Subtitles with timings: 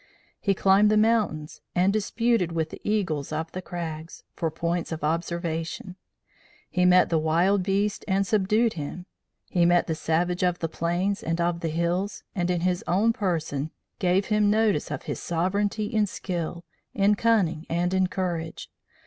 [0.39, 5.03] He climbed the mountains and "disputed with the eagles of the crags" for points of
[5.03, 5.95] observation;
[6.71, 9.05] he met the wild beast and subdued him;
[9.45, 13.13] he met the savage of the plains and of the hills, and, in his own
[13.13, 13.69] person,
[13.99, 16.63] gave him notice of his sovereignty in skill,
[16.95, 18.71] in cunning and in courage.